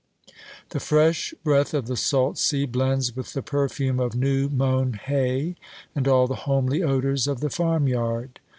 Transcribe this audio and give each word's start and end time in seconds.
The 0.69 0.79
fresh 0.79 1.31
breath 1.43 1.75
of 1.75 1.85
the 1.85 1.95
salt 1.95 2.39
sea 2.39 2.65
blends 2.65 3.15
with 3.15 3.33
the 3.33 3.43
perfume 3.43 3.99
of 3.99 4.15
new 4.15 4.49
mown 4.49 4.93
hay 4.93 5.57
and 5.93 6.07
all 6.07 6.25
the 6.25 6.33
homely 6.49 6.81
odours 6.81 7.27
of 7.27 7.39
the 7.39 7.51
farmyard. 7.51 8.39